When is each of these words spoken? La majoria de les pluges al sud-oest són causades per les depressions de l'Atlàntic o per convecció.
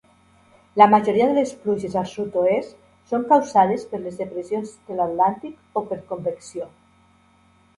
La 0.81 0.85
majoria 0.93 1.25
de 1.31 1.35
les 1.37 1.51
pluges 1.65 1.97
al 2.01 2.07
sud-oest 2.13 2.81
són 3.11 3.27
causades 3.33 3.85
per 3.93 4.01
les 4.07 4.17
depressions 4.23 4.73
de 4.89 4.99
l'Atlàntic 5.01 5.81
o 5.83 5.85
per 5.93 5.99
convecció. 6.15 6.67